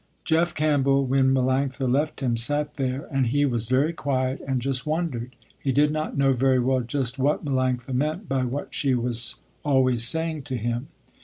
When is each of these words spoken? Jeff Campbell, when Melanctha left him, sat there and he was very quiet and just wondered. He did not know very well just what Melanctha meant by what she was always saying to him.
Jeff 0.25 0.55
Campbell, 0.55 1.05
when 1.05 1.31
Melanctha 1.31 1.87
left 1.87 2.21
him, 2.21 2.35
sat 2.35 2.73
there 2.73 3.05
and 3.11 3.27
he 3.27 3.45
was 3.45 3.67
very 3.67 3.93
quiet 3.93 4.41
and 4.47 4.59
just 4.59 4.83
wondered. 4.83 5.35
He 5.59 5.71
did 5.71 5.91
not 5.91 6.17
know 6.17 6.33
very 6.33 6.57
well 6.59 6.81
just 6.81 7.19
what 7.19 7.45
Melanctha 7.45 7.93
meant 7.93 8.27
by 8.27 8.43
what 8.45 8.73
she 8.73 8.95
was 8.95 9.35
always 9.63 10.03
saying 10.03 10.41
to 10.45 10.57
him. 10.57 10.87